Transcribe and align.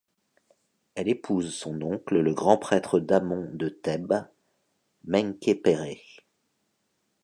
Elle 0.95 1.09
épouse 1.09 1.53
son 1.53 1.79
oncle 1.83 2.21
le 2.21 2.33
grand 2.33 2.57
prêtre 2.57 2.99
d'Amon 2.99 3.47
de 3.53 3.69
Thèbes, 3.69 4.25
Menkhéperrê. 5.05 6.01